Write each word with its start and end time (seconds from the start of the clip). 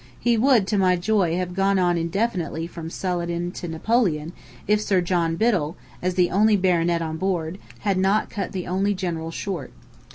He 0.19 0.35
would, 0.35 0.65
to 0.65 0.79
my 0.79 0.95
joy, 0.95 1.35
have 1.37 1.53
gone 1.53 1.77
on 1.77 1.95
indefinitely 1.95 2.65
from 2.65 2.89
Saladin 2.89 3.51
to 3.51 3.67
Napoleon 3.67 4.33
if 4.67 4.81
Sir 4.81 4.99
John 4.99 5.35
Biddell, 5.35 5.77
as 6.01 6.15
the 6.15 6.31
only 6.31 6.55
baronet 6.57 7.03
on 7.03 7.17
board, 7.17 7.59
had 7.81 7.99
not 7.99 8.31
cut 8.31 8.51
the 8.51 8.65
only 8.65 8.95
general 8.95 9.29
short. 9.29 9.71